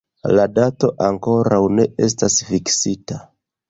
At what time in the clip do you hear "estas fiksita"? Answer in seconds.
2.09-3.25